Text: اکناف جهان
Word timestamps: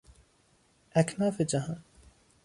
اکناف 0.95 1.41
جهان 1.41 1.83